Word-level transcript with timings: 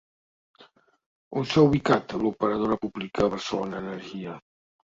On 1.41 1.45
s'ha 1.51 1.65
ubicat 1.67 2.17
l'operadora 2.23 2.81
pública 2.87 3.31
Barcelona 3.37 3.87
Energia? 3.87 4.39